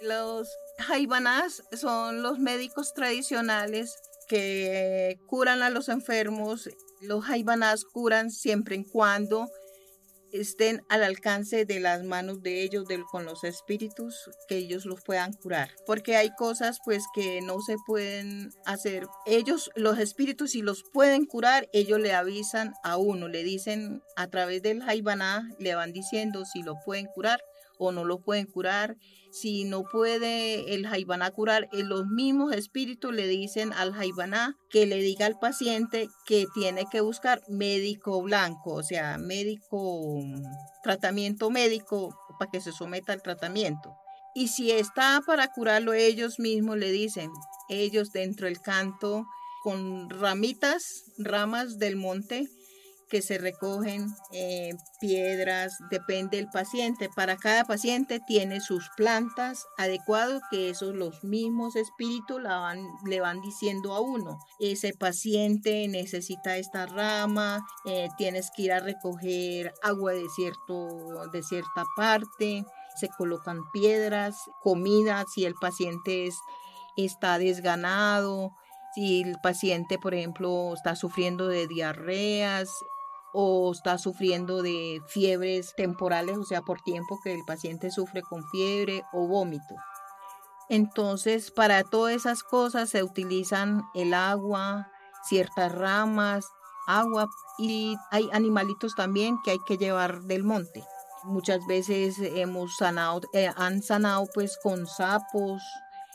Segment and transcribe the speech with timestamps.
[0.00, 3.96] Los jaibanás son los médicos tradicionales
[4.28, 6.70] que curan a los enfermos.
[7.02, 9.48] Los jaibanás curan siempre y cuando
[10.32, 15.32] estén al alcance de las manos de ellos, con los espíritus, que ellos los puedan
[15.32, 15.70] curar.
[15.86, 19.06] Porque hay cosas pues que no se pueden hacer.
[19.26, 24.28] Ellos, los espíritus, si los pueden curar, ellos le avisan a uno, le dicen a
[24.28, 27.42] través del jaibaná, le van diciendo si lo pueden curar
[27.80, 28.96] o no lo pueden curar.
[29.32, 34.86] Si no puede el jaibaná curar, eh, los mismos espíritus le dicen al jaibaná que
[34.86, 40.20] le diga al paciente que tiene que buscar médico blanco, o sea, médico,
[40.82, 43.96] tratamiento médico para que se someta al tratamiento.
[44.34, 47.30] Y si está para curarlo, ellos mismos le dicen,
[47.68, 49.26] ellos dentro del canto,
[49.62, 52.48] con ramitas, ramas del monte,
[53.10, 57.10] que se recogen eh, piedras, depende del paciente.
[57.14, 62.40] Para cada paciente tiene sus plantas adecuadas que esos los mismos espíritus
[63.04, 64.38] le van diciendo a uno.
[64.60, 71.42] Ese paciente necesita esta rama, eh, tienes que ir a recoger agua de, cierto, de
[71.42, 72.64] cierta parte,
[72.96, 76.36] se colocan piedras, comida, si el paciente es,
[76.96, 78.52] está desganado,
[78.94, 82.70] si el paciente, por ejemplo, está sufriendo de diarreas,
[83.32, 88.48] o está sufriendo de fiebres temporales, o sea, por tiempo que el paciente sufre con
[88.50, 89.74] fiebre o vómito.
[90.68, 94.88] Entonces, para todas esas cosas se utilizan el agua,
[95.24, 96.46] ciertas ramas,
[96.86, 100.84] agua y hay animalitos también que hay que llevar del monte.
[101.24, 105.62] Muchas veces hemos sanado, eh, han sanado pues con sapos.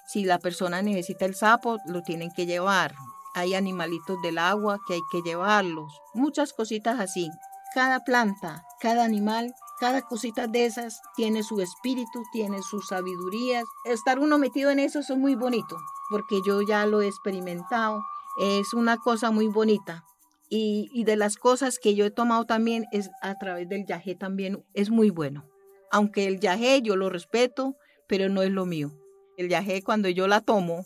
[0.07, 2.95] Si la persona necesita el sapo, lo tienen que llevar
[3.35, 7.29] hay animalitos del agua que hay que llevarlos, muchas cositas así.
[7.73, 13.65] Cada planta, cada animal, cada cosita de esas tiene su espíritu, tiene sus sabidurías.
[13.83, 15.77] Estar uno metido en eso es muy bonito,
[16.09, 18.01] porque yo ya lo he experimentado.
[18.39, 20.05] Es una cosa muy bonita.
[20.47, 24.63] Y, de las cosas que yo he tomado también es a través del yagé también
[24.73, 25.45] es muy bueno.
[25.91, 27.75] Aunque el yagé yo lo respeto,
[28.07, 28.93] pero no es lo mío.
[29.37, 30.85] El yagé cuando yo la tomo,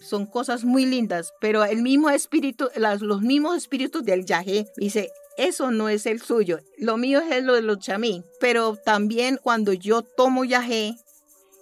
[0.00, 5.70] son cosas muy lindas, pero el mismo espíritu, los mismos espíritus del yagé, dice, eso
[5.70, 10.02] no es el suyo, lo mío es lo de los chamí, pero también cuando yo
[10.02, 10.96] tomo yagé,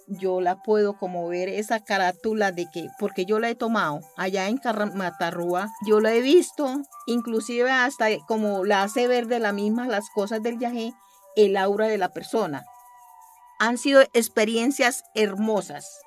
[0.07, 4.47] yo la puedo como ver esa carátula de que, porque yo la he tomado allá
[4.47, 4.61] en
[4.95, 10.09] Matarrúa, yo la he visto, inclusive hasta como la hace ver de la misma las
[10.09, 10.93] cosas del yagé,
[11.35, 12.65] el aura de la persona.
[13.59, 15.99] Han sido experiencias hermosas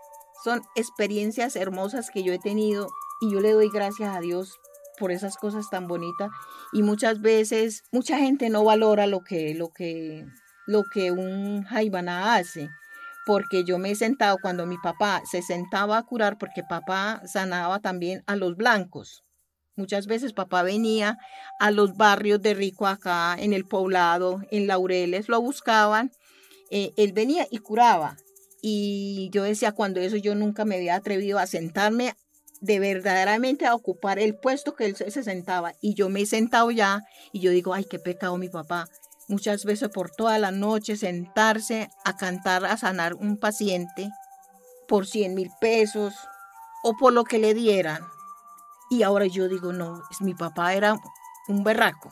[0.44, 2.88] son experiencias hermosas que yo he tenido
[3.20, 4.58] y yo le doy gracias a Dios
[4.98, 6.30] por esas cosas tan bonitas
[6.72, 10.26] y muchas veces mucha gente no valora lo que lo que
[10.66, 12.68] lo que un jaibana hace
[13.26, 17.80] porque yo me he sentado cuando mi papá se sentaba a curar porque papá sanaba
[17.80, 19.24] también a los blancos
[19.80, 21.16] Muchas veces papá venía
[21.58, 26.10] a los barrios de Rico acá, en el poblado, en Laureles, lo buscaban.
[26.70, 28.18] Eh, él venía y curaba.
[28.62, 32.14] Y yo decía, cuando eso yo nunca me había atrevido a sentarme
[32.60, 35.72] de verdaderamente a ocupar el puesto que él se sentaba.
[35.80, 38.86] Y yo me he sentado ya y yo digo, ay, qué pecado mi papá.
[39.28, 44.10] Muchas veces por toda la noche sentarse a cantar, a sanar un paciente
[44.88, 46.14] por 100 mil pesos
[46.82, 48.02] o por lo que le dieran.
[48.90, 50.96] Y ahora yo digo, no, mi papá era
[51.48, 52.10] un berraco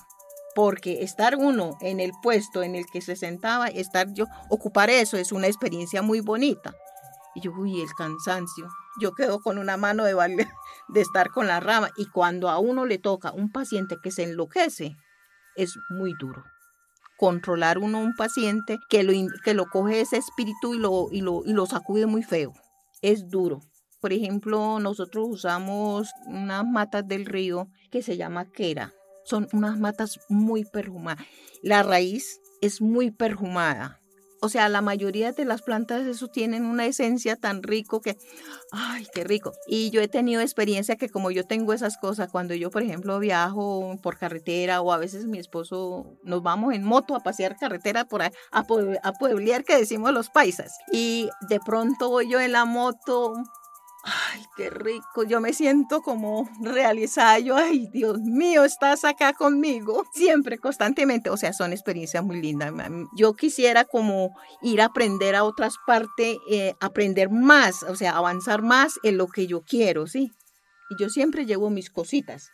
[0.59, 5.17] porque estar uno en el puesto en el que se sentaba, estar yo, ocupar eso
[5.17, 6.75] es una experiencia muy bonita.
[7.37, 8.67] Y yo, uy, el cansancio.
[9.01, 10.17] Yo quedo con una mano de,
[10.89, 11.91] de estar con la rama.
[11.97, 14.97] Y cuando a uno le toca un paciente que se enloquece,
[15.55, 16.43] es muy duro.
[17.17, 19.13] Controlar uno un paciente que lo,
[19.45, 22.53] que lo coge ese espíritu y lo, y, lo, y lo sacude muy feo.
[23.01, 23.61] Es duro.
[24.01, 28.93] Por ejemplo, nosotros usamos unas matas del río que se llama quera
[29.29, 31.25] son unas matas muy perfumadas.
[31.63, 34.01] La raíz es muy perfumada.
[34.41, 38.17] O sea, la mayoría de las plantas eso tienen una esencia tan rico que,
[38.71, 39.53] ay, qué rico.
[39.67, 43.19] Y yo he tenido experiencia que como yo tengo esas cosas, cuando yo, por ejemplo,
[43.19, 48.05] viajo por carretera o a veces mi esposo nos vamos en moto a pasear carretera
[48.05, 48.65] por a, a,
[49.03, 50.73] a pueblear que decimos los paisas.
[50.93, 53.35] Y de pronto voy yo en la moto
[54.09, 60.05] ay, qué rico, yo me siento como realizada, yo, ay, Dios mío, estás acá conmigo,
[60.15, 62.73] siempre, constantemente, o sea, son experiencias muy lindas.
[63.17, 64.31] Yo quisiera como
[64.63, 69.29] ir a aprender a otras partes, eh, aprender más, o sea, avanzar más en lo
[69.29, 70.31] que yo quiero, ¿sí?
[70.91, 72.51] Y yo siempre llevo mis cositas.